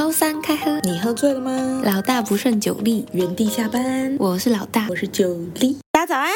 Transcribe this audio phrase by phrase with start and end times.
[0.00, 1.82] 周三开喝，你喝醉了吗？
[1.84, 4.16] 老大不胜酒力，原地下班。
[4.18, 5.76] 我是老大，我是酒力。
[5.92, 6.30] 大家早安。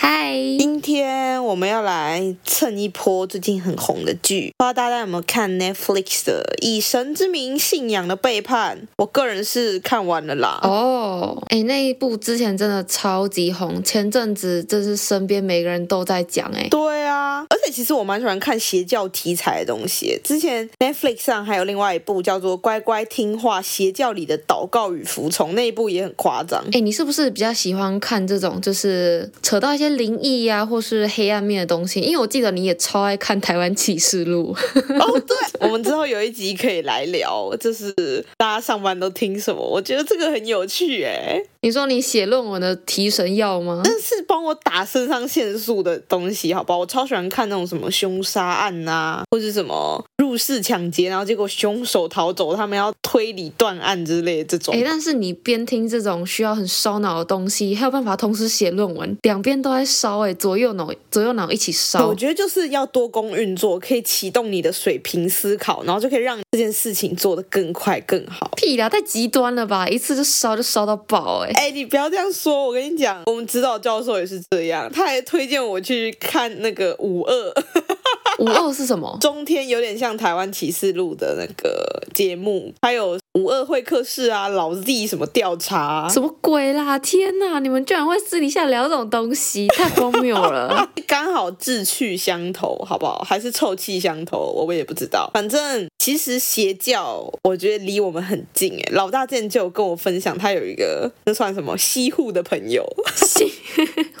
[0.00, 8.78] 嗨，今天我们要来蹭一波最近很红的剧，不知道大家有没有看 Netflix 的《以神之名：信仰的背叛》？
[8.98, 10.60] 我个人是看完了啦。
[10.62, 20.16] 哦，哎，那一部之前真的超级红，前阵子真是身边每个人都在讲，哎，对啊，而且其实我蛮喜欢看邪教题材的东西。
[20.22, 26.64] 之前 Netflix 上还有另外一部叫做《乖乖听话：邪教里的祷告与服从》，那一部也很夸张。
[26.72, 29.87] 哎，你是不是比较喜欢看这种，就是扯到一些？
[29.90, 34.54] 灵异呀，或是黑暗面的东西，因为我记得你也超爱看《台湾启示录》
[34.98, 35.20] 哦。
[35.20, 37.92] 对，我们之后有一集可以来聊，就是
[38.36, 39.60] 大家上班都听什么？
[39.60, 41.40] 我觉得这个很有趣哎。
[41.62, 43.82] 你说你写论文的提神药吗？
[43.84, 46.78] 那是帮我打肾上腺素的东西，好不好？
[46.78, 54.74] 我超喜欢看那种什么凶杀案呐、啊，或是什么入室抢劫，然后结果凶手逃走，他们要推理断案之类的这种。
[54.74, 62.06] 哎，但是你边听这种需要很烧脑的东西，还有办法同时写论文，两边都在烧，哎，左右脑左右脑一起烧。
[62.06, 68.50] 我觉得就是要多工运作，可以启动你的水平思考，然后就可以让这件事情做得更快更好。
[68.56, 69.88] 屁啦，太极端了吧？
[69.88, 71.50] 一次就烧就烧到爆，哎。
[71.54, 77.54] 哎，你不要这样说，我跟你讲，我们指导教授也是这样，他还推荐我去看那个五二。
[78.38, 79.16] 五二是什么？
[79.20, 86.98] 中天有点像台湾启示录的那个节目，还有五二会客室啊，老 Z 什么调查，什么鬼啦？
[86.98, 90.90] 天哪，你们居然会私底下聊这种东西，太荒谬了！
[91.06, 93.24] 刚好志趣相投，好不好？
[93.24, 95.30] 还是臭气相投，我们也不知道。
[95.32, 98.92] 反正其实邪教，我觉得离我们很近哎。
[98.92, 103.52] 老大之前就有跟我分享，他有一个那算什么西户的朋友， 西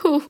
[0.00, 0.22] 户，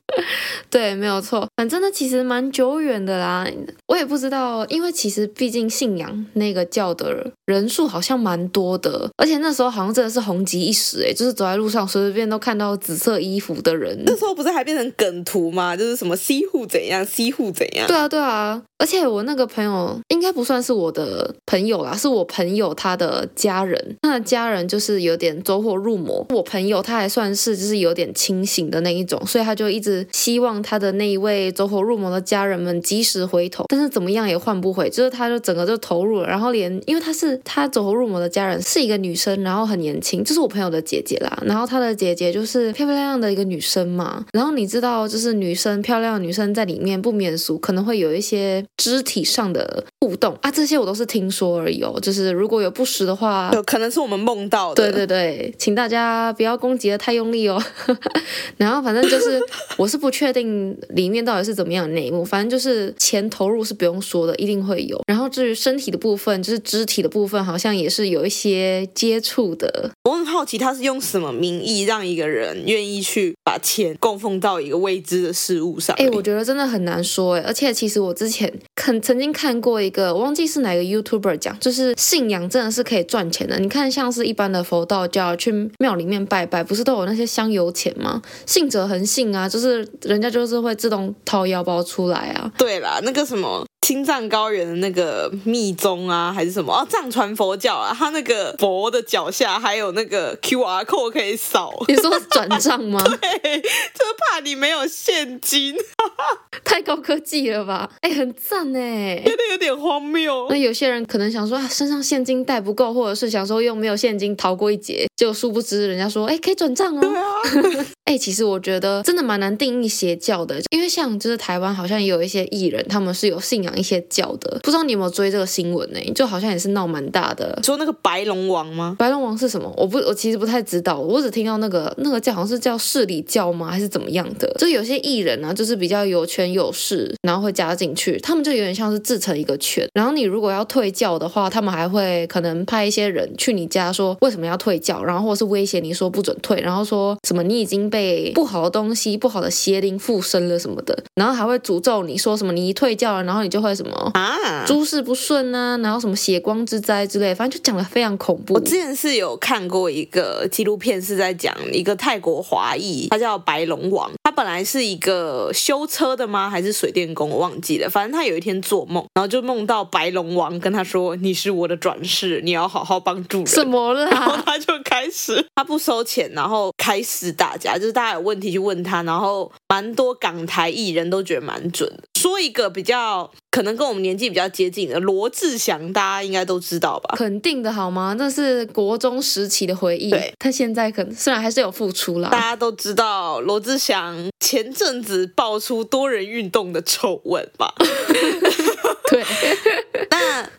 [0.71, 1.47] 对，没有错。
[1.55, 3.47] 反正呢，其实蛮久远的啦。
[3.87, 14.01] 我也不知道，因为其实毕竟信仰那个教的人数好像蛮多的，而且那时候好像真的是红极一时，哎，就是走在路上随随便都看到紫色衣服的人。
[14.05, 15.75] 那时候不是还变成梗图吗？
[15.75, 17.87] 就是什么西户怎样，西户怎样。
[17.87, 18.61] 对啊，对啊。
[18.77, 26.25] 而且我那个朋友应该不算是我的朋友啦，是我朋友他的家人，他的家人就是有点走火入魔。
[26.29, 48.63] 我朋友他还算是就是有点清醒的那一种，所以他就一直希望他的那一位走火入魔的家人们及时回头，但是怎么样也换不回，就是他就整个就投入了，然后连因为他是他走火入魔的家人是一个女生，然后很年轻，就是我朋友的姐姐啦，然后她的姐姐就是漂漂亮亮的一个女生嘛，然后你知道就是女生漂亮女生在里面不免俗，可能会有一些。
[48.77, 51.99] 肢体上的互动啊，这些我都是听说而已哦。
[52.01, 54.75] 就是如果有不实的话，有可能是我们梦到的。
[54.75, 57.61] 对对对，请大家不要攻击的太用力哦。
[58.57, 59.39] 然后反正就是，
[59.77, 62.23] 我是不确定里面到底是怎么样的内幕。
[62.23, 65.01] 反正就是钱投入是不用说的，一定会有。
[65.05, 68.48] 然后至于身体的部分，就是肢体的部分，好像也是有一些
[68.93, 69.91] 接触的。
[70.03, 75.95] 我很好奇，他是用什么名义让一个人愿意去把钱供奉到一个未知的事物上？
[75.97, 77.41] 哎，我觉得真的很难说哎。
[77.41, 78.51] 而且其实我之前。
[78.75, 83.59] 看曾经看过一个，我忘记是哪个 YouTuber 讲，就是信仰真的是可以赚钱的。
[83.59, 88.21] 你看，像是一般的佛道教去庙里面拜拜，不是都有那些香油钱吗？
[88.45, 92.51] 信者恒信啊，就是人家就是会自动掏腰包出来啊。
[92.57, 93.65] 对啦，那个什么。
[93.89, 96.85] 青藏高原的那个密宗啊，还是什么哦？
[96.87, 101.73] 藏传佛教啊，他那个佛的脚下还有那个 QR code 可以扫。
[101.87, 103.01] 你说转账吗？
[103.19, 105.75] 对，就是怕你没有现金。
[106.63, 107.89] 太高科技了吧？
[108.01, 110.45] 哎，很赞哎，觉得有点荒谬。
[110.51, 117.01] 那有些人可能想说，啊，身上现金带不够，或者是想说用没有现金逃过一劫，就殊不知人家说，哎，可以转账哦。
[117.01, 117.85] 对啊。
[118.05, 123.78] 哎，其实我觉得真的蛮难定义邪教的，因为像就是台湾好像也有一些艺人，他们是有信仰。
[123.79, 125.99] 一些教的，不知道你有没有追这个新闻呢？
[126.13, 127.57] 就好像也是闹蛮大的。
[127.63, 128.95] 说那个白龙王吗？
[128.99, 129.71] 白龙王是什么？
[129.77, 130.99] 我不，我其实不太知道。
[130.99, 133.71] 我只听到那个那个叫好像是叫势力教吗？
[133.71, 134.53] 还是怎么样的？
[134.59, 139.87] 就有些艺人呢、啊，就是比较有权有势，然后会加进去，他们就有点像是自成一个圈。
[139.93, 153.68] 然后你如果要退教的话，他们还会可能派一些人去你家说为什么要退教，然后或是威胁你说不准退，然后说什么你已经被不好的东西、不好的邪灵附身了什么的，然后还会诅咒你说什么你一退教了，然后你就会。
[153.75, 154.65] 什么啊？
[154.65, 158.53] 诸事不顺啊，然后什么血光之灾之类，反正就讲的非常恐怖。
[158.53, 164.11] 我之前是有看过一个纪录片，是在讲一个泰国华裔，他叫白龙王。
[164.23, 166.49] 他本来是一个修车的吗？
[166.49, 167.29] 还是水电工？
[167.29, 167.89] 我忘记了。
[167.89, 174.09] 反正他有一天做梦，然后就梦到白龙王跟他说：“你是我的转世，你要好好帮助人。”什么啦？
[174.09, 182.03] 然后他就开始，他不收钱，然后开始大家，就是大家有问题去问他，然后蛮多港台艺人都觉得蛮准的。
[182.19, 187.15] 说一个比较可能跟我们年纪比较接近的罗志祥，大家应该都知道吧？
[187.17, 188.15] 肯定的好吗？
[188.17, 190.09] 那是国中时期的回忆。
[190.09, 197.73] 对，他现在可能虽然还是有付出啦，大家都知道罗志祥前阵子爆出多人运动的丑闻吧？
[199.09, 199.23] 对，
[200.11, 200.49] 那。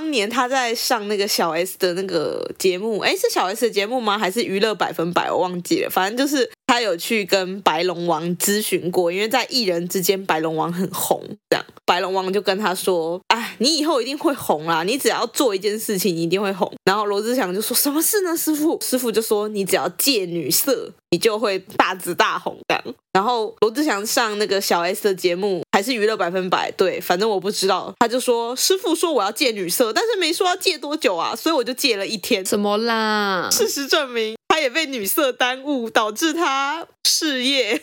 [0.00, 4.18] 当年他在上那个小 S 的那个节目，哎，是小 S 的节目吗？
[4.18, 5.30] 还是娱乐百分百？
[5.30, 5.90] 我忘记了。
[5.90, 11.22] 反正就是他有去跟白龙王咨询过，因为在艺人之间，白龙王很红。
[11.50, 14.82] 这样，白龙王就跟他说：“啊，你以后一定会红啦！
[14.82, 22.82] 你只要做一件事情，你一定会红。”然后罗志祥就说：“什么事呢，师傅？”师傅就说：“你只要戒女色，你就会大紫大红。”这样。
[23.12, 26.70] 然后罗志祥上那个小 S 的节目，还是娱乐百分百？
[26.72, 27.92] 对，反正我不知道。
[27.98, 33.48] 他就说：“师傅说我要戒女色，但是没说要戒多久啊，所以我就戒了一天。”怎么啦？
[33.50, 37.82] 事实证明，他也被女色耽误，导致他事业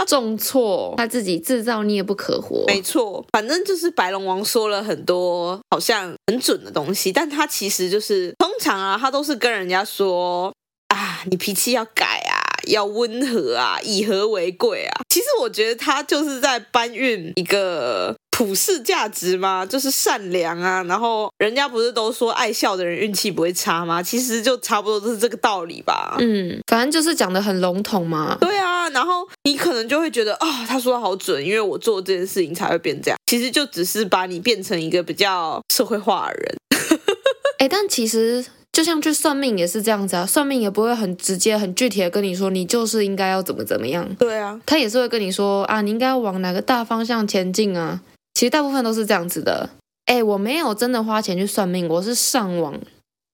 [0.06, 2.64] 重挫，他自己制造孽不可活。
[2.66, 10.52] 没错，反正就是白龙王说了很多好像很准的东西，但他其实就是通常啊，他都是跟人家说
[10.88, 12.36] 啊，你脾气要改啊。
[12.66, 15.00] 要温和啊，以和为贵啊。
[15.08, 20.80] 其实我觉得他就是在搬运一个普世价值吗，就是善良啊。
[20.84, 24.00] 然后人家不是都说爱笑的人运气不会差吗？
[24.00, 26.14] 其实就差不多都是这个道理吧。
[26.20, 28.38] 嗯，反正就是讲的很笼统嘛。
[28.40, 33.18] 对啊，然后你可能就会觉得啊、哦，他说的好准，因为我做这件事情才会变这样。
[33.26, 36.56] 其实就只是把你变成一个比较社会化的人。
[37.58, 38.46] 哎，但其实。
[38.70, 44.08] 就像去算命也是这样子啊，算命也不会很直接、很具体的跟你说，你就是应该要怎么怎么样。
[44.16, 48.00] 对啊，他也是会跟你说啊，你应该要往哪个大方向前进啊。
[48.38, 49.68] 其实大部分都是这样子的。
[50.06, 52.72] 哎，我没有真的花钱去算命，我是上网。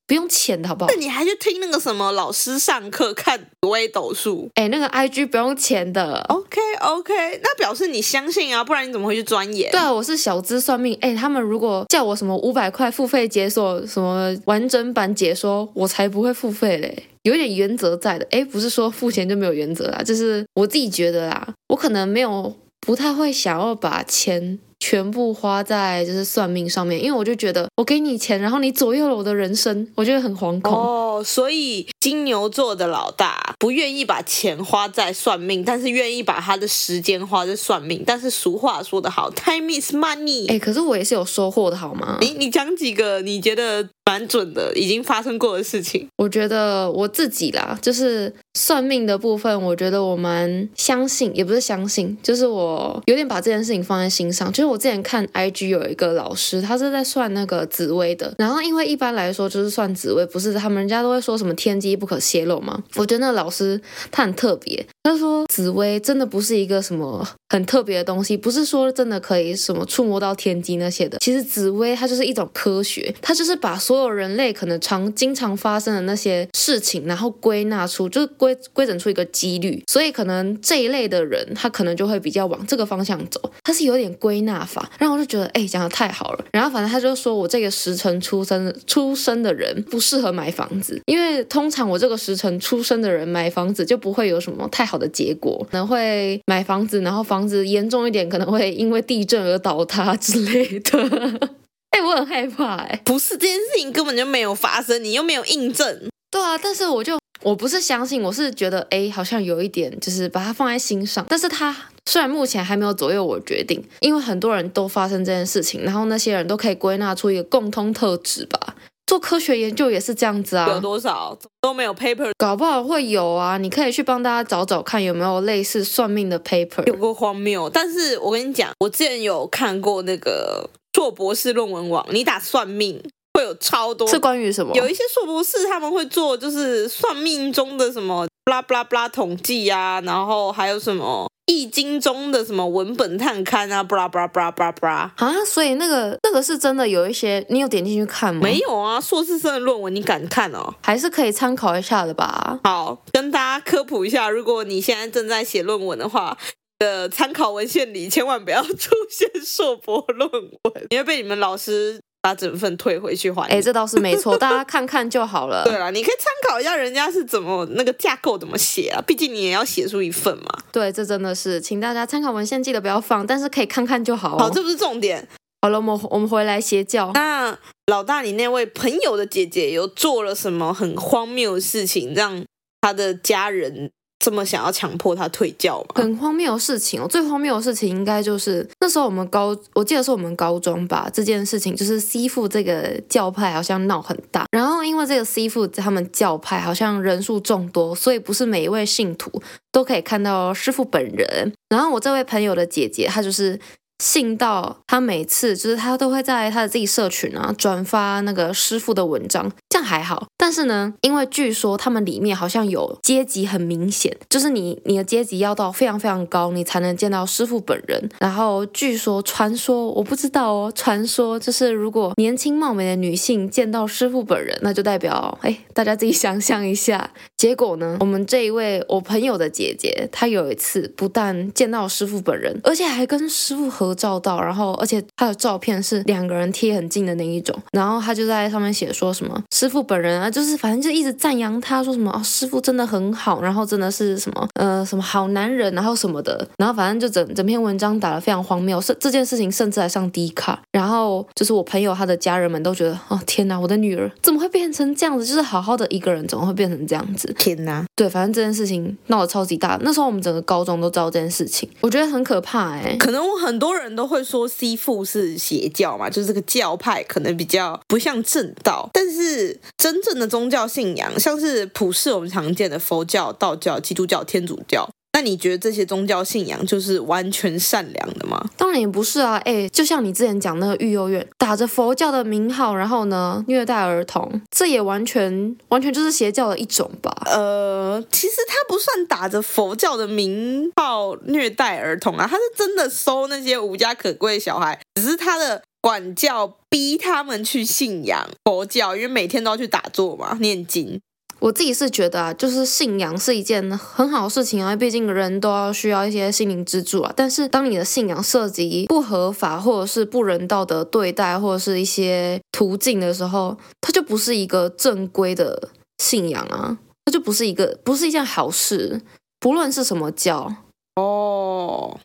[0.07, 0.91] 不用钱的好不好？
[0.91, 4.49] 那你还去听那个什么老师上课看紫微斗数？
[4.55, 6.25] 哎，那个 IG 不用钱的。
[6.31, 7.13] OK OK，
[7.43, 9.71] 那表示你相信啊，不然你怎么会去钻研？
[9.71, 10.97] 对啊，我是小资算命。
[11.03, 17.05] 哎，他们如果叫我什么五百块付费解锁什么完整版解说，我才不会付费嘞。
[17.25, 18.27] 有点原则在的。
[18.31, 24.59] 哎，不是说付钱就没有原则啦，就是我自己觉得啦，我可能没有不太会想要把钱。
[24.79, 30.73] 全部花在就是算命上面，因为我就觉得我给你钱，然后你左右了我的人生，我觉得很惶恐。
[30.73, 38.05] 哦，所以金牛座的老大不愿意把钱花在算命，但是愿意把他的时间花在算命。
[38.07, 40.47] 但是俗话说得好，time is money。
[40.51, 42.19] 哎，可是我也是有收获的，好吗？
[42.21, 46.07] 你你讲几个你觉得蛮准的，已经发生过的事情？
[46.17, 54.79] 我觉得我自己啦，就是算命的部分，我觉得我蛮相信，也不是相信，就是我有点把这件事情放在心上，就是我。
[54.85, 58.35] 之前看 IG 有一个老师，他是在算那个紫薇的。
[58.37, 62.83] 然后因为一般来说就是算紫薇，不是他们人家都会说什么天机不可泄露吗？
[62.97, 63.81] 我觉得那个老师
[64.11, 64.85] 他很特别。
[65.03, 71.19] 他说紫薇真的不是一个什么很特别的东西，不是说真的可以什么触摸到天机那些的。
[71.19, 79.85] 其实紫薇它就是一种科学，它就是把所有人类可能常经常发生的那些事情，然后归纳出，就是归归整出一个几率。
[79.87, 83.39] 所以可能这一类的人，他可能就会比较往这个方向走。
[83.63, 84.55] 他是有点归纳。
[84.65, 86.45] 法，然后我就觉得，哎，讲的太好了。
[86.51, 101.51] 然后反正他就说我这个时辰出生出生的人不适合买房子，因为通常我这个时辰出生的人买房子就不会有什么太好的结果，可能会买房子，然后房子严重一点可能会因为地震而倒塌 之类的。
[101.91, 106.09] 哎，我很害怕，哎，不是这件事情根本就没有发生，你又没有印证。
[106.31, 111.75] 对啊，但是我就我不是相信，我是觉得，哎，好像有一点，就是把它放在心上，但是他。
[112.07, 118.74] 虽然目前还没有左右我决定，因为很多人都发生这件事情，然后那些人都可以归纳出一个共通特质吧。
[119.07, 120.69] 做科学研究也是这样子啊。
[120.69, 123.59] 有多少都没有 paper，搞不好会有啊。
[123.59, 126.87] 你可以去帮大家找找看有没有类似算命的 paper。
[126.87, 133.03] 有过荒谬，但是我跟你讲，我之前有看过那个硕博士论文网，你打算命
[133.35, 134.09] 会有超多。
[134.09, 134.75] 是关于什么？
[134.75, 138.27] 有一些硕博士他们会做，就是算命中的什么。
[138.45, 148.43] 布拉布拉布拉统计呀，然后还有什么易经中的什么文本探勘啊，布拉布拉布拉布拉布拉啊，所以那个那个是真的有一些，你有点进去看吗？
[148.43, 150.75] 没有啊，硕士生的论文你敢看哦？
[150.83, 152.61] 还是可以参考一下的吧。
[152.65, 156.37] 好，跟大家科普一下，如果你现在正在写论文的话，
[156.79, 161.99] 的参考文献里千万不要出现硕博论文，你会被你们老师。
[162.25, 163.47] 把整份退回去还。
[163.51, 165.63] 哎，这倒是没错，大家看看就好了。
[165.69, 170.45] 对了，你可以参考一下人家是怎么那个架构怎么写啊，毕竟你也要写出一份嘛。
[170.73, 174.39] 对，这真的是，请大家参考文献记得不要放，但是可以看看就好。
[174.39, 175.29] 好，这不是重点。
[175.61, 177.11] 好了，我们我们回来邪教。
[177.13, 177.55] 那
[177.89, 182.43] 老大，你那位朋友的姐姐有做了什么很荒谬的事情，让
[182.81, 183.91] 他的家人
[184.25, 185.97] 这么想要强迫他退教吗？
[185.97, 199.31] 很荒谬的事情哦，最荒谬的事情应该就是那时候我们高，我记得是我们高中吧，这件事情就是西父这个教派好像闹很大，然后因为这个西父他们教派好像人数众多，所以不是每一位信徒
[199.71, 201.53] 都可以看到师傅本人。
[201.69, 203.61] 然后我这位朋友的姐姐，她就是。
[204.05, 210.27] 信到他每次就是他都会在他的自己社群啊转发那个师傅的文章，这样还好。
[210.37, 218.11] 但是呢，因为据说他们里面好像有阶级很明显，就是你你的阶级要到非常非常高，你才能见到师傅本人。
[218.19, 227.11] 然后据说传说我不知道哦，传说就是如果年轻貌美的女性见到师傅本人，那就代表哎，大家自己想象一下。
[227.39, 255.25] 结果呢， 我们这一位我朋友的姐姐，她有一次不但见到师傅本人，而且还跟师傅合照到，然后而且他的照片是两个人贴很近的那一种，然后他就在上面写说什么师傅本人啊，就是反正就一直赞扬他，说什么哦，师傅真的很好，然后真的是什么呃什么好男人，然后什么的，然后反正就整整篇文章打得非常荒谬，是这件事情甚至还上 D 卡，然后就是我朋友他的家人们都觉得哦天哪，我的女儿怎么会变成这样子？
[255.25, 257.33] 就是好好的一个人怎么会变成这样子？
[257.39, 257.85] 天哪！
[257.97, 263.95] 对，反正这件事情闹得超级大，那时候我们整个高中都知道这件事情，我觉得很可怕哎、欸，可能我很多人。
[263.95, 268.91] 都会说西父是邪教嘛，就是这个教派可能比较不像正道。
[268.93, 274.89] 但是真正的宗教信仰，像是普世我们常见的佛教、道教、基督教、天主教。
[275.15, 278.51] 那你觉得这些宗教信仰就是完全善良的吗？
[278.57, 287.15] 当然也不是啊，哎，就像你之前讲那个育幼院，打着佛教的名号，然后呢虐待儿童，这也完全完全就是邪教的一种吧？
[287.27, 301.01] 呃，其实他不算打着佛教的名号虐待儿童啊，他是真的收那些无家可归的小孩，只是他的管教逼他们去信仰佛教，因为每天都要去打坐嘛，念经。
[301.45, 307.13] 我自己是觉得啊，就是信仰是一件很好的事情啊，毕竟人都要需要一些心灵支柱啊。
[307.15, 319.03] 但是当你的信仰涉及不合法或者是不人道的对待或者是一些途径的时候，它就不是一个正规的信仰啊，它就不是一个不是一件好事，
[319.39, 320.51] 不论是什么教
[320.97, 322.01] 哦。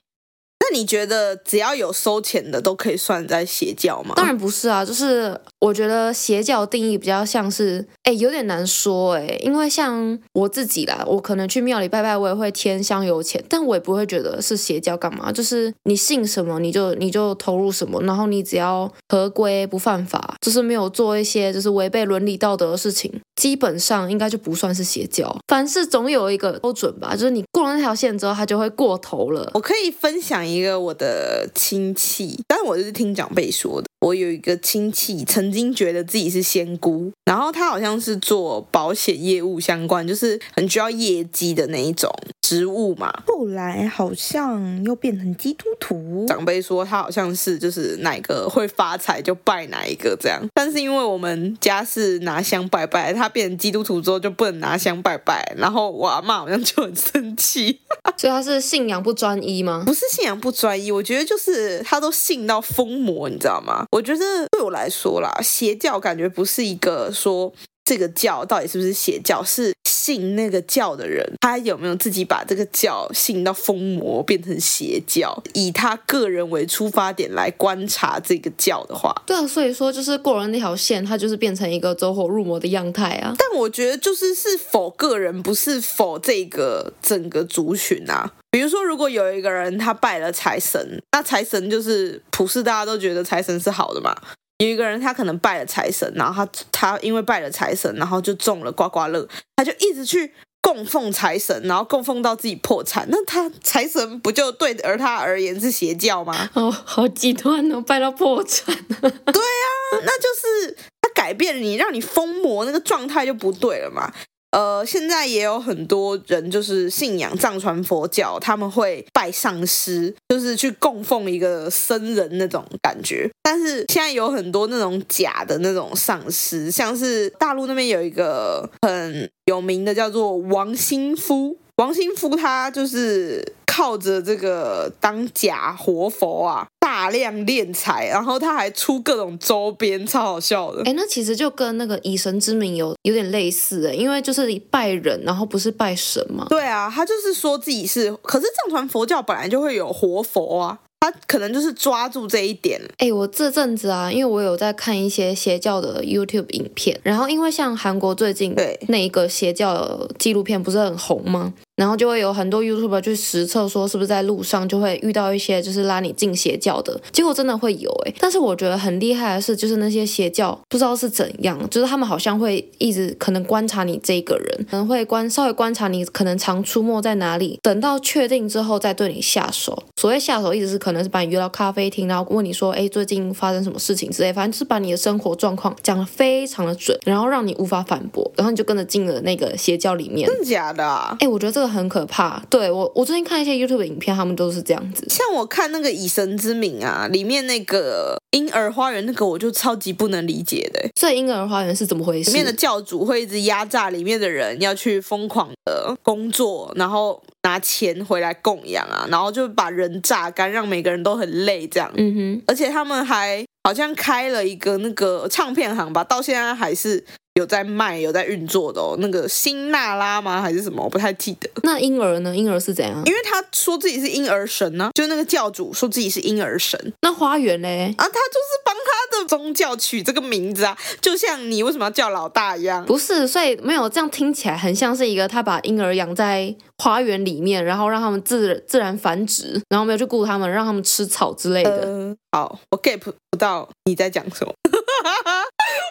[0.71, 4.13] 那你觉得只要有收钱的都可以算在邪教吗？
[4.15, 25.35] 当然不是啊，就是我觉得邪教定义比较像是，哎，有点难说哎，因为像我自己啦，我可能去庙里拜拜，我也会添香油钱，但我也不会觉得是邪教干嘛，就是你信什么你就你就投入什么，然后你只要合规不犯法，就是没有做一些就是违背伦理道德的事情，基本上应该就不算是邪教。
[25.47, 29.49] 凡事总有一个标准吧，就是你过了那条线之后，它就会过头了。
[29.55, 30.58] 我可以分享一个。
[30.59, 33.88] 一个我的亲戚，但我就是听长辈说的。
[34.01, 42.09] 我有一个亲戚曾经觉得自己是仙姑，然后他好像是做保险业务相关，就是很需要业绩的那一种
[42.41, 43.11] 职务嘛。
[43.27, 46.25] 后来好像又变成基督徒。
[46.27, 57.79] 长辈说他好像是就是哪个会发财就拜哪一个这样，但是因为我们家是拿香拜拜，他变成基督徒之后就不能拿香拜拜，然后我阿妈好像就很生气。
[58.15, 59.83] 所以他是信仰不专一吗？
[59.85, 63.85] 不是信仰不专一，我觉得就是他都信到疯魔，你知道吗？
[63.91, 67.51] 我觉得对我来说啦，邪教感觉不是一个说
[67.89, 83.33] 这个教到底是不是邪教，是信那个教的人，他有没有自己把这个教信到疯魔变成邪教，以他个人为出发点来观察这个教的话，对啊，所以说就是过了那条线，他就是变成一个走火入魔的样态啊。
[83.39, 88.31] 但我觉得就是是否个人，不是否这个整个族群啊。
[88.51, 94.15] 比如说，如果有一个人他拜了财神，那财神就是普世大家都觉得财神是好的嘛。
[94.59, 106.49] 有一个人他可能拜了财神，然后他他因为拜了财神，然后就中了刮刮乐，他就一直去供奉财神，然后供奉到自己破产，那他财神不就对而他而言是邪教吗？
[106.55, 108.75] 哦，好极端哦，拜到破产。
[108.99, 114.13] 对啊，那就是他改变了你，让你疯魔那个状态就不对了嘛。
[114.51, 123.29] 呃，现在也有很多人就是信仰藏传佛教，他们会拜上师，就是去供奉一个僧人那种感觉。
[123.43, 133.53] 但是现在有很多那种假的那种上师，像是大陆那边有一个很有名的叫做王心夫，王心夫他就是。
[133.71, 136.67] 靠着这个当假活佛啊，
[136.99, 140.83] 大量敛财，然后他还出各种周边，超好笑的。
[140.83, 146.45] 哎，那其实就跟那个以神之名有有点类似哎，因为就是拜人，然后不是拜神嘛。
[146.49, 152.81] 对啊，他就是说自己是，可是藏传佛教本来就会有活佛啊，他可能就是抓住这一点。
[152.97, 161.53] 哎，我这阵子啊，因为我有在看一些邪教的 YouTube 影片，然后因为像韩国最近对那一个邪教纪录片不是很红吗？
[161.79, 168.13] 然后就会有很多 YouTuber 去实测说是不是在路上就会遇到一些就是拉你进邪教的，结果真的会有诶。
[168.19, 179.81] 但是我觉得很厉害的是，就是那些邪教不知道是怎样，就是他们好像会一直可能观察你这个人，可能会观稍微观察你可能常出没在哪里，等到确定之后再对你下手。
[179.95, 190.27] 所谓下手，一直是可能是把你约到咖啡厅，然后问你说，哎，最近发生什么事情之类，反正就是把你的生活状况讲得非常的准，然后让你无法反驳，然后你就跟着进了那个邪教里面。
[190.27, 191.15] 真的假的啊？
[191.19, 192.43] 哎，我觉得这个很可怕。
[192.49, 195.05] 对，我，我最近看一些 YouTube 影片，他们都是这样子。
[195.09, 200.89] 像我看那个《以神之名》啊，里面那个婴儿花园那个，我就超级不能理解的。
[200.99, 202.29] 所以婴儿花园是怎么回事？
[202.29, 211.91] 里面的教主会一直压榨里面的人，要去疯狂的工作，然后拿钱回来供养啊，然后就把人榨干，让每个人都很累这样。
[211.95, 217.03] 嗯哼，而且他们还好像开了一个那个唱片行吧，到现在还是。
[217.35, 218.97] 有在卖，有在运作的哦。
[218.99, 220.41] 那个辛娜拉吗？
[220.41, 220.83] 还是什么？
[220.83, 221.49] 我不太记得。
[221.63, 222.35] 那婴儿呢？
[222.35, 223.01] 婴儿是怎样？
[223.05, 226.91] 因为他说自己是婴儿神呢、啊，就那个教主说自己是婴儿神。
[227.01, 227.95] 那花园嘞？
[227.97, 232.85] 啊，他就是帮他的宗教取这个名字啊，就像你为什么要叫老大一样。
[232.85, 241.71] 不是，所以没有这样听起来很像是一个他把婴儿养在花园里面，然后让他们自自然繁殖，然后没有去顾他们，让他们吃草之类的。
[241.71, 244.53] 呃、好，我 get 不到你在讲什么。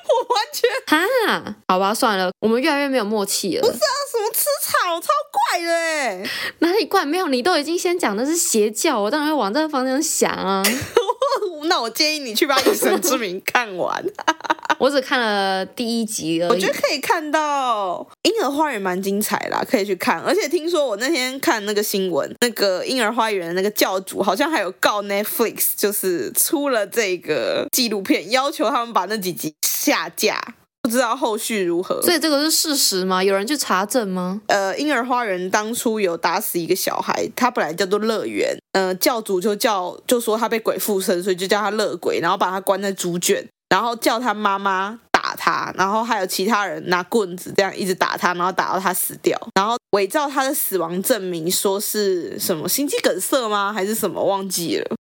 [0.09, 3.61] 我完全哈，好吧，算了，我们越来越没有默契了。
[3.63, 5.09] 不是啊，什么吃草，超
[5.49, 6.29] 怪
[6.59, 7.05] 哪里怪？
[7.05, 10.63] 没有，你都已经先讲的是邪教，我当然会往这个方向想啊。
[11.65, 14.05] 那我建议你去把《以神之名》看完。
[14.79, 16.51] 我只看了第一集而已。
[16.51, 20.21] 我觉得可以看到《婴儿花园》蛮精彩啦，可以去看。
[20.21, 30.41] 而且听说我那天看那个新闻，那个《婴儿花园》那个教主好像还有告 Netflix，就是出了这个纪录片，要求他们把那几集下架。
[30.89, 32.01] 不知道后续如何。
[32.03, 33.23] 所以这个是事实吗？
[33.23, 34.41] 有人去查证吗？
[34.47, 43.47] 呃，《婴儿花园》当初有打死一个小孩，他本来叫做乐园，呃，教主就叫就说他被鬼附身，所以就叫他乐鬼，然后把他关在猪圈。
[43.71, 53.71] 然后叫他妈妈打他，然后还有其他人拿棍子这样一直打他，然后打到他死掉，然后伪造他的死亡证明，说是什么心肌梗塞吗？
[53.71, 54.25] 还是什么？
[54.25, 54.97] 忘记了。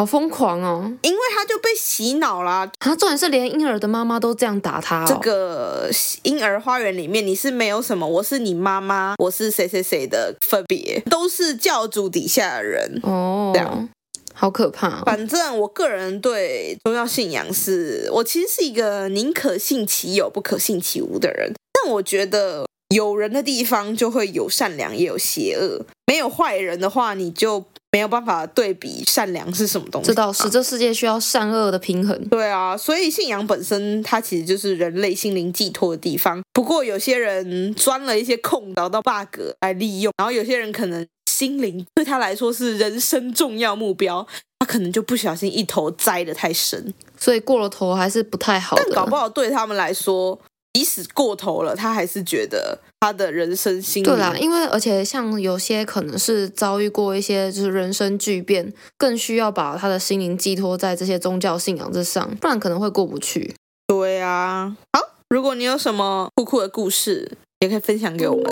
[0.00, 0.90] 好疯狂哦！
[1.02, 2.66] 因为他就被洗脑啦。
[2.78, 5.06] 他重点是连婴儿的妈妈都这样打他哦。
[5.06, 5.90] 这个
[6.22, 13.50] 婴儿花园里面，你是没有什么，我是你妈妈，我是谁谁谁的分别，都是教主底下的人哦。
[13.52, 13.90] 这样。
[14.32, 15.02] 好可怕哦！
[15.04, 21.52] 反正我个人对宗教信仰是，我其实是一个宁可信其有，不可信其无的人。
[21.74, 25.84] 但我觉得有人的地方就会有善良，也有邪恶。
[26.06, 30.08] 没有坏人的话，你就没有办法对比善良是什么东西。
[30.08, 32.18] 这倒是，这世界需要善恶的平衡。
[32.28, 36.40] 对啊，所以信仰本身它其实就是人类心灵寄托的地方。
[36.52, 41.06] 不过有些人钻了一些空，找到 bug 来利用，然后有些人可能。
[41.26, 44.26] 心灵对他来说是人生重要目标，
[44.58, 48.76] 他可能就不小心一头栽得太深，所以过了头还是不太好。
[48.76, 50.38] 但搞不好对他们来说，
[50.74, 54.12] 即使过头了，他还是觉得他的人生心灵。
[54.12, 63.54] 对啦，因为而且像有些可能是遭遇过一些就是人生巨变，更需要把他的心灵寄托在这些宗教信仰之上，不然可能会过不去。
[63.86, 68.44] 对啊，好，如果你有什么酷酷的故事，也可以分享给我们。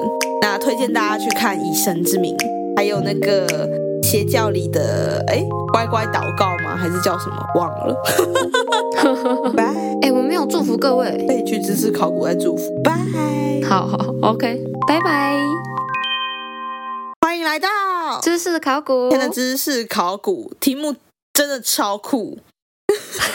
[0.43, 2.37] 那推荐大家去看《以神之名》。
[2.77, 3.69] 还有那个
[4.05, 6.77] 邪教里的哎，乖乖祷告吗？
[6.77, 7.45] 还是叫什么？
[7.57, 7.97] 忘了。
[9.57, 9.65] 拜。
[10.03, 12.81] 哎，有祝福各位，可以去知识考古来祝福。
[12.85, 12.93] 拜。
[13.69, 15.37] 好好，OK，拜拜。
[17.21, 17.69] 欢迎来到
[18.23, 19.11] 知识考古。
[19.11, 20.95] 今天的知识考古题目
[21.33, 22.39] 真的超酷，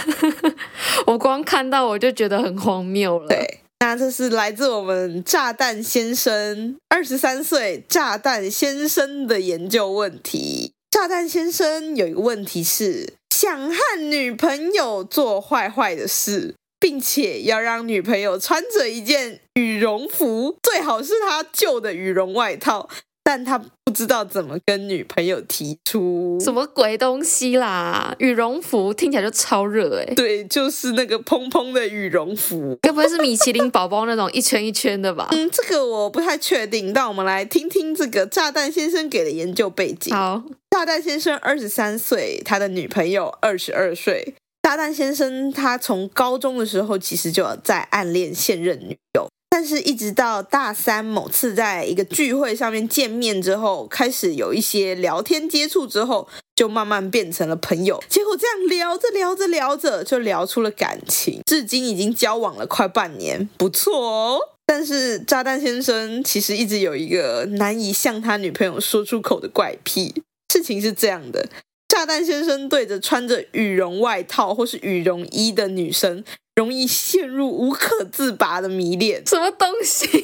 [1.05, 3.27] 我光看到我就觉得很荒谬了。
[3.27, 3.59] 对。
[3.81, 10.71] 那这是来自我们炸弹先生，二十三岁炸弹先生的研究问题。
[10.89, 22.89] 炸弹先生有一个问题是，想和女朋友做坏坏的事，并且要让女朋友穿着一件羽绒服，最好是他旧的羽绒外套。
[23.25, 28.13] 但他不知道怎么跟女朋友提出什么鬼东西啦！
[28.19, 30.13] 羽绒服听起来就超热哎。
[30.13, 35.29] 对，就是那个蓬蓬的羽绒服，该不会是米其林宝宝那种一圈一圈的吧？
[35.31, 36.91] 嗯，这个我不太确定。
[36.91, 40.13] 但我们来听听这个炸弹先生给的研究背景。
[40.13, 44.35] 好，炸弹先生二十三岁，他的女朋友二十二岁。
[44.73, 49.27] 炸弹先生他从高中的时候其实就在暗恋现任女友。
[49.47, 58.03] 但是，一直到大三某次在一个聚会上面见面之后，开始有一些聊天接触之后，就慢慢变成了朋友。
[58.09, 64.39] 结果这样聊着聊着聊着，就聊出了感情，至今已经交往了快半年，不错哦。
[64.65, 70.23] 但是炸弹先生其实一直有一个难以向他女朋友说出口的怪癖。
[70.51, 71.47] 事情是这样的，
[71.93, 76.23] 炸弹先生对着穿着羽绒外套或是羽绒衣的女生，
[76.56, 79.23] 容易陷入无可自拔的迷恋。
[79.27, 80.08] 什么东西？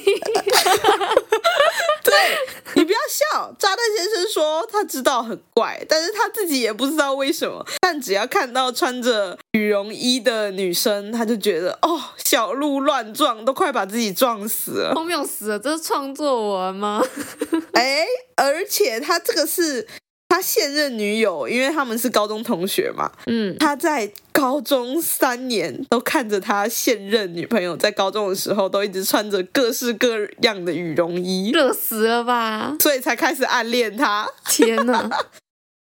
[2.03, 2.13] 对，
[2.73, 3.55] 你不要笑。
[3.59, 7.63] 炸弹先生说他知道很怪，但是他自己也不知道为什么。
[7.79, 14.95] 但只要看到穿着羽绒衣的女生，他就觉得哦，小鹿乱撞，都快把自己撞死了。
[14.95, 16.99] 荒谬死了，这是创作文吗？
[17.73, 19.87] 哎，而且他这个是。
[20.29, 32.77] 他现任女友，因为他们是高中同学嘛，嗯，他在高中三年都看着他现任女朋友在高中的时候都一直穿着各式各样的羽绒衣，热死了吧？
[32.79, 34.29] 所以才开始暗恋他。
[34.45, 35.01] 天哪，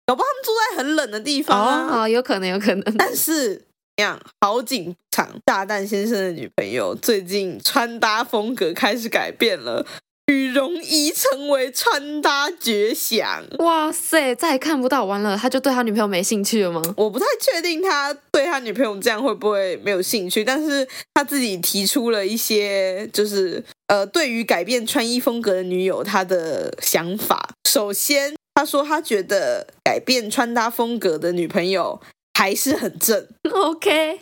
[0.07, 2.97] 搞不好他们住在很冷的地方啊，哦，有可能，有可能。
[2.99, 3.63] 但是，
[3.97, 9.87] 这样好景不长，炸弹先生的女朋友最近穿搭风格开始改变了。
[10.27, 14.35] 羽绒衣成为穿搭绝响，哇塞！
[14.35, 16.81] 再也看不到，完了，他就对他女朋友没兴趣了吗？
[16.97, 27.51] 我不太确定他对他女朋友这样会不会没有兴趣，但是他自己提出了一些，就是呃，对于改变穿衣风格的女友他的想法。
[27.69, 32.01] 首先，他说他觉得改变穿搭风格的女朋友
[32.39, 34.21] 还是很正，OK，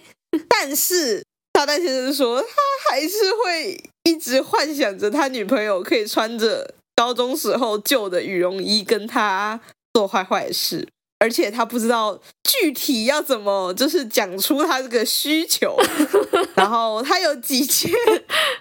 [0.49, 1.23] 但是。
[1.53, 3.09] 炸弹先生说，他还是
[3.45, 9.61] 会一直幻想着他女朋友可以穿着高中时候旧的羽绒衣跟他
[9.95, 15.77] 做坏坏事，而且他不知道具体要怎么就是讲出他这个需求。
[16.57, 17.91] 然后他有几件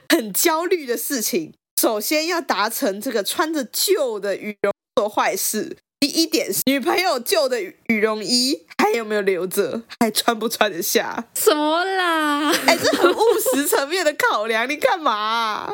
[0.10, 5.78] 很焦虑的事情，首先要达成这个穿着旧的羽绒做坏事。
[6.00, 11.26] 第一点是女朋友旧的羽绒衣还有没有留着，还穿不穿得下？
[11.36, 12.52] 什么啦？
[12.66, 13.20] 哎，这很务
[13.54, 15.74] 实层面的考量，你干嘛啊？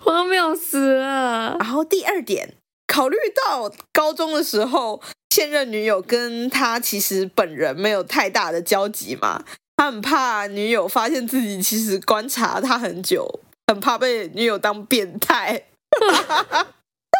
[0.00, 1.56] 荒谬死了。
[1.60, 2.54] 然后第二点，
[2.88, 9.44] 考虑到高中的时候现任女友跟他其实本人没有太大的交集嘛，
[9.76, 15.66] 他很怕女友发现自己其实观察他很久，很怕被女友当变态。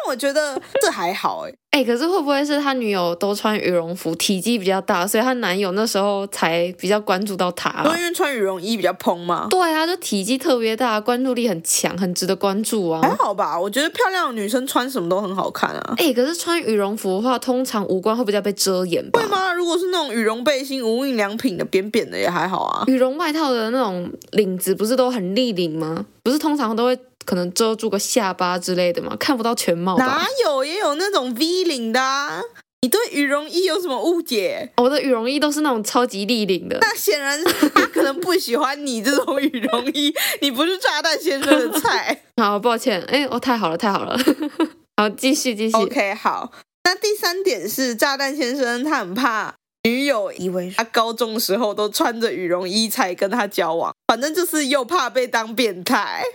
[0.05, 1.53] 但我觉得这还好 哎。
[1.73, 7.97] 哎、欸，可是会不会是他女友都穿羽绒服，体积比较大，所以她男友那时候才比较关注到她、啊？
[7.97, 9.47] 因为穿羽绒衣比较蓬嘛？
[9.49, 13.01] 对啊，就体积特别大，关注力很强，很值得关注啊。
[13.01, 15.95] 还好吧，我觉得漂亮的女生穿什么都很好看啊。
[15.97, 19.19] 哎、欸，可是穿羽绒服的话，通常五官会比较被遮掩吧？
[19.19, 19.55] 会吗？
[19.55, 22.85] 如果是那种羽绒背心、无印良品的扁扁的也还好啊。
[22.87, 26.05] 羽绒外套的那种领子不是都很立领吗？
[26.23, 26.99] 不是通常都会。
[27.25, 29.97] 可能遮住个下巴之类的嘛，看不到全貌。
[29.99, 30.65] 哪有？
[30.65, 32.43] 也有那种 V 领的啊。
[32.85, 34.73] 你对羽绒衣有什么误解？
[34.79, 36.79] 我的羽绒衣都是那种超级立领的。
[36.81, 37.41] 那显然
[37.73, 42.25] 他可能不喜欢你这种羽绒衣，你不是炸弹先生的菜。
[42.43, 43.01] 好，抱歉。
[43.03, 44.19] 哎，哦，太好了，太好了。
[44.99, 45.77] 好，继续，继续。
[45.77, 46.51] OK，好。
[46.83, 49.55] 那第三点是炸弹先生，他很怕。
[49.85, 56.23] 女友以为他高中的时候都穿着羽绒衣才跟他交往，反正就是又怕被当变态。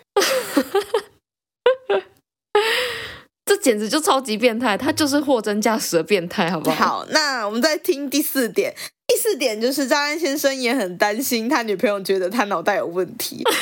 [3.45, 7.01] 这简直就超级变态，他就是货真价实的变态，好不好？
[7.01, 8.73] 好，那我们再听第四点。
[9.05, 13.59] 第四点就是张安先生也很担心他女朋友觉得他脑袋有问题， 这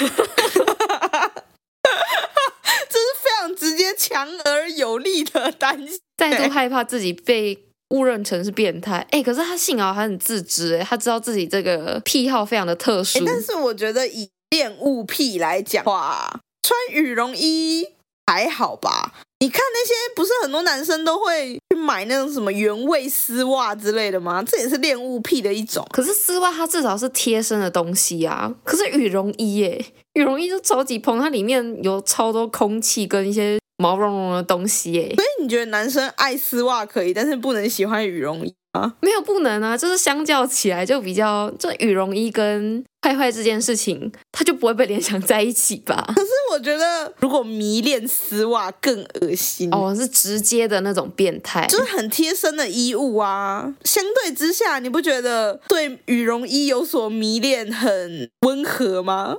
[2.95, 7.64] 是非常直接、强而有力的担心，再度害怕自己被。
[7.91, 13.23] 误认成是变态，哎，可是他幸好还很自知，哎，他知道自己这个癖好非常的特殊。
[13.25, 17.87] 但是我觉得以恋物癖来讲话，穿羽绒衣
[18.25, 19.13] 还好吧？
[19.39, 24.41] 你看那些不是很多男生都会去买那种什么原味丝袜之类的吗？
[24.41, 25.85] 这也是恋物癖的一种。
[25.91, 33.59] 可是丝袜它至少是贴身的东西啊，可是羽绒衣，哎，羽绒衣就超级蓬，它里面有超多空气跟一些。
[33.77, 38.95] 毛茸茸的东西耶，所以你觉得男生爱丝袜可以，但是不能喜欢羽绒衣吗？
[39.01, 46.03] 没有不能啊，就是相较起来就比较，就羽绒衣跟坏坏这件事情，他就不会被联想在一起吧？
[46.15, 53.71] 可是我觉得，如果迷恋丝袜更恶心哦，是直接的那种变态，就是很贴身的衣物啊。
[53.83, 59.35] 相对之下，你不觉得对羽绒衣有所迷恋很温和吗？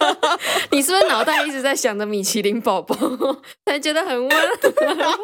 [0.70, 2.94] 你是不是脑袋一直在想着米其林宝宝，
[3.64, 5.18] 才觉得很温和？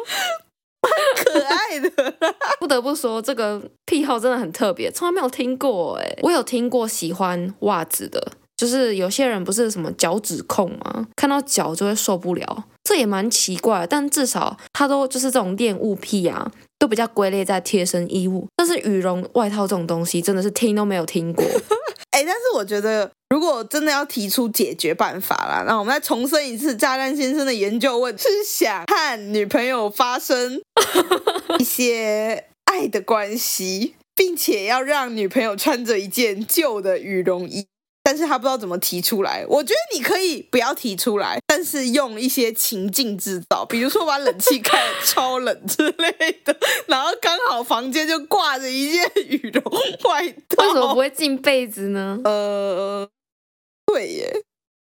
[0.89, 2.13] 蛮可爱的，
[2.59, 6.17] 不得不说这个癖好真的很特别，从来没有听过哎。
[6.21, 11.07] 我有听过喜欢袜子的，就是有些人不是什么脚趾控吗？
[11.15, 13.85] 看到脚就会受不了，这也蛮奇怪。
[13.87, 18.47] 但至少他都就是这种恋物癖啊，都比较归类在贴身衣物。
[18.55, 21.43] 但是羽绒外套这种东西，真的是听都没有听过。
[22.11, 30.59] 哎， 但是我觉得，如果真的要提出解决办法啦，那我们再重申一次，炸弹先生的研究问是想和女朋友发生
[31.59, 37.65] 一些爱的关系，并且要让女朋友穿着一件旧的羽绒衣。
[38.03, 46.09] 但是他不知道怎么提出来，我觉得你可以不要提出来，但是用一些情境制造，比如说把冷气开超冷之类
[46.45, 49.61] 的， 然后刚好房间就挂着一件羽绒
[50.09, 52.17] 外套，为什么不会进被子呢？
[52.23, 53.09] 呃，
[53.87, 54.41] 对耶，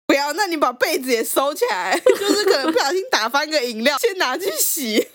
[0.09, 5.07] 不要，那你把被子也收起来， 就是可能不小心打翻个饮料，先拿去洗。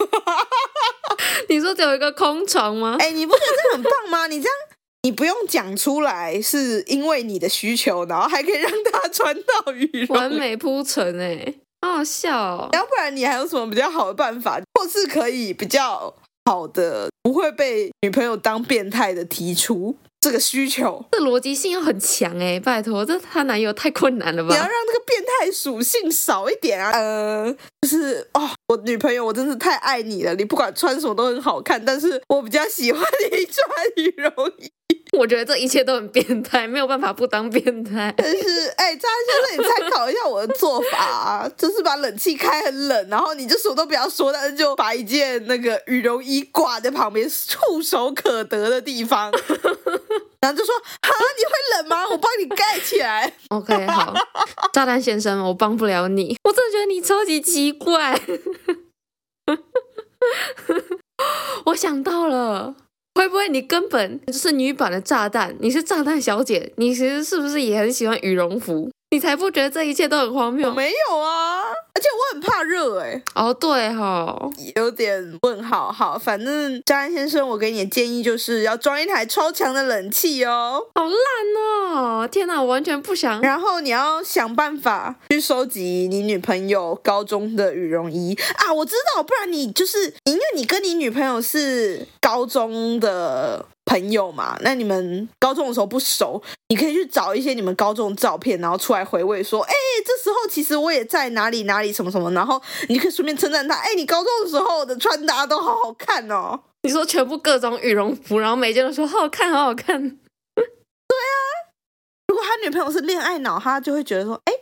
[1.50, 2.94] 你说只有一个空床吗？
[3.00, 4.28] 哎，你不觉得这很棒吗？
[4.28, 4.54] 你这样。
[5.02, 12.68] 你不用讲出来，是因为你的需求，然后还可以让他穿到羽绒，完美铺陈哎，好好笑哦！
[12.72, 16.14] 要不然你还有什么比较好的办法，或是可以比较
[16.46, 21.04] 好的，不会被女朋友当变态的提出这个需求？
[21.12, 24.48] 这逻辑性又很强哎，拜托，这她男友太困难了吧？
[24.48, 26.90] 你要让那个变态属性少一点啊！
[26.92, 34.72] 呃，就是哦，我女朋友，我真是太爱你了，你不管穿什么都很好看，但是我比较喜欢你穿羽绒衣。
[35.16, 38.12] 我觉得这一切都很变态，没有办法不当变态。
[38.16, 49.32] 但是，哎，张先生，你参考一下我的做法啊，就是把冷气开很冷，然后你就什么都不要说，但是就把一件那个羽绒衣挂在旁边触手可得的地方，
[50.40, 52.04] 然后就说：“啊，你会冷吗？
[52.10, 54.12] 我帮你盖起来。” OK，好，
[54.72, 58.20] 炸弹先生，我帮不了你，我真的觉得你超级奇怪。
[61.66, 62.74] 我想到了。
[63.14, 65.54] 会不会你根本就是女版的炸弹？
[65.60, 68.90] 你是炸弹小姐，你其实是不是也很喜欢羽绒服？
[69.14, 70.68] 你才不觉得这一切都很荒谬？
[70.68, 73.22] 我没有啊，而且我很怕热哎、欸。
[73.36, 75.92] 哦，对哈、哦，有点问号。
[75.92, 80.84] 好，反正张安先生，我给你的建议就是要装一台超强的冷气哦。
[80.96, 81.14] 好烂
[81.94, 82.26] 哦！
[82.26, 83.40] 天哪，我完全不想。
[83.40, 88.74] 然后你要想办法去收集你女朋友高中的羽绒衣啊！
[88.74, 93.64] 我知道，不然你就是因为你跟你女朋友是高中的。
[93.84, 99.72] 朋友嘛，那你们高中的时候不熟，你可以去找一些你们高中的照片，然后出来回味，说，哎，
[100.04, 106.58] 这时候其实我也在哪里哪里什么什么，然后你可以顺便称赞他，哎，你高中的时候的穿搭都好好看哦。
[106.82, 110.00] 你说全部各种羽绒服，然后每件都说好好看，好好看。
[110.54, 111.36] 对啊，
[112.28, 114.52] 如果他女朋友是恋爱脑，他就会觉得说，哎，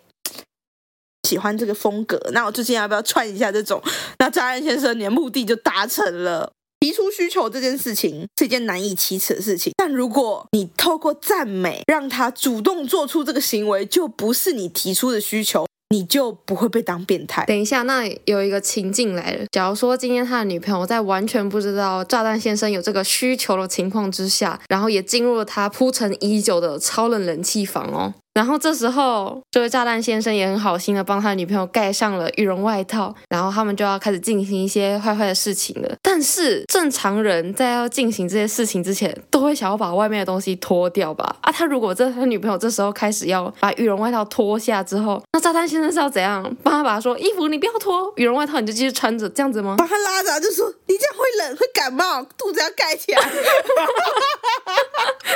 [1.28, 3.82] 喜欢这个风格，那我最近要不要穿一下这种？
[4.18, 6.52] 那张安先生，你的目的就达成了。
[6.83, 17.45] 提出需求这件事情是一件难以启齿的事情，但如果你透过赞美让他主动做出这个行为，就不是你提出的需求，你就不会被当变态。
[17.47, 28.12] 等一下，那有一个情境来了，假如说今天他的女朋友在完全不知道炸弹先生有这个需求的情况之下，然后也进入了他铺陈已久的超冷冷气房哦。
[28.35, 35.95] 然后这时候，这位炸弹先生也很好心的帮他女朋友盖上了羽绒外套，然后他们就要开始进行一些坏坏的事情了。
[36.01, 41.37] 但是正常人在要进行这些事情之前，都会想要把外面的东西脱掉吧？
[41.42, 49.77] 啊，他如果这他女朋友这时候开始要把羽绒外套脱下之后，那炸弹先生是要怎样帮他把他说衣服你不要脱，羽绒外套你就继续穿着这样子吗？
[49.77, 53.21] 把他拉着，就说你这样会冷会感冒，肚子要盖起来。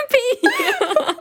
[0.08, 1.16] 屁呀！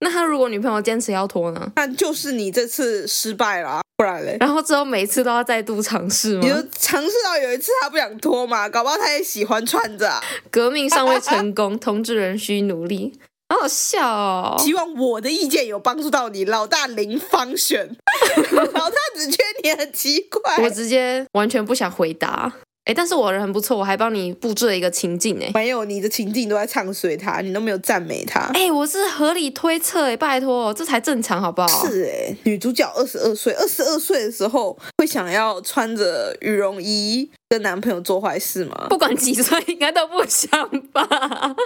[0.00, 1.72] 那他如果女朋友坚持要脱呢？
[1.76, 4.36] 那就是你这次失败了，不然嘞？
[4.40, 6.40] 然后之后每次都要再度尝试吗？
[6.42, 10.20] 你就尝试到有一次他不想脱嘛，搞不好他也喜欢穿着。
[10.50, 13.18] 革命尚未成功， 同志仍需努力。
[13.48, 14.56] 好好笑哦！
[14.58, 17.96] 希望我的意见有帮助到你，老大零方选，
[18.50, 20.64] 老大只缺你很奇怪。
[20.64, 22.52] 我直接完全不想回答。
[22.86, 25.50] 哎，但是我人很不错，我还帮你布置了一个情境哎。
[25.52, 28.42] 没有，你的情境都在唱衰他，你都没有赞美他。
[28.54, 31.84] 哎，我是合理推测哎，拜托，这才正常好不好？
[31.84, 38.86] 是哎，女主角二十二岁，二十二岁的时候会想要穿着羽绒衣跟男朋友做坏事吗？
[38.88, 40.48] 不管几岁，应该都不想
[40.92, 41.02] 吧？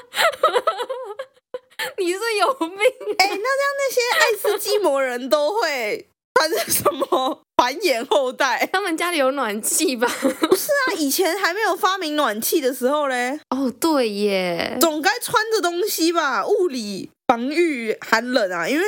[1.98, 2.70] 你是有病？
[3.18, 6.06] 哎，那这样那些爱斯基摩人都会。
[6.34, 8.68] 穿着什么繁衍后代？
[8.72, 10.08] 他们家里有暖气吧？
[10.22, 13.38] 不是啊， 以前还没有发明暖气的时候嘞。
[13.50, 18.68] 哦，对耶，总该穿着东西吧，物理防御寒冷啊。
[18.68, 18.84] 因为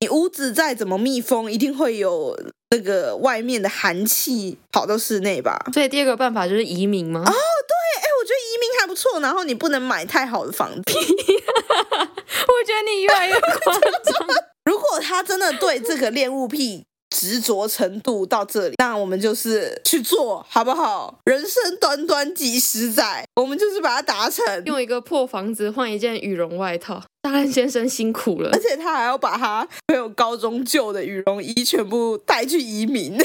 [0.00, 2.38] 你屋子再怎么密封，一定会有
[2.70, 5.66] 那个外面的寒气跑到室内吧。
[5.72, 7.20] 所以第二个办法就是移民吗？
[7.20, 9.20] 哦，对，哎，我觉得移民还不错。
[9.20, 10.82] 然后你不能买太好的房子。
[10.88, 14.53] 我觉得你越来越夸张。
[14.64, 21.20] 如果他真的对这个恋物癖执着程度到这里， 那我们就是去做好不好？
[21.26, 24.64] 人生短短几十载，我们就是把它达成。
[24.64, 33.16] 用一个破房子换一件羽绒外套，大汉先生辛苦了，而且他还要把他朋友高中旧的羽绒衣全部带去移民。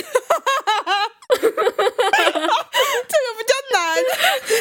[1.30, 1.62] 这个
[3.38, 3.98] 比较难，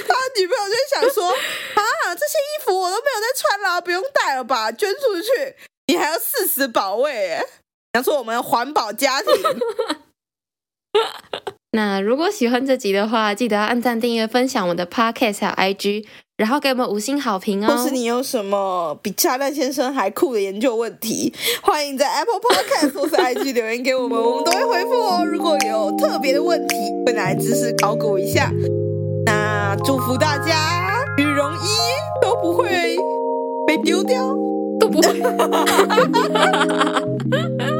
[0.07, 1.35] 他女朋友就想说啊，
[2.15, 5.57] 这些衣服我都没有再穿了，不用带了吧，捐出去，
[5.89, 7.39] 你还要誓死保卫，
[7.95, 9.33] 想说我们环保家庭。
[11.73, 17.77] 那如果喜欢这集的话，记得要按赞、订阅、分享我们的 Podcast 还有 IG，然后给我们五星好评哦。
[17.77, 25.25] 或是你有什么比炸弹先生还酷的研究问题，欢迎在 Apple Podcast 或是 IG 留言给我们，我们都会回复哦。
[25.25, 28.51] 如果有特别的问题，会来知识考古一下。
[29.27, 31.67] 那祝福大家羽绒衣
[32.23, 32.97] 都不会
[33.67, 34.35] 被丢掉，
[34.79, 35.09] 都不会。